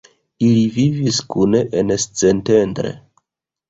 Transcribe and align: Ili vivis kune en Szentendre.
Ili 0.47 0.63
vivis 0.77 1.21
kune 1.35 1.63
en 1.83 1.97
Szentendre. 2.09 2.99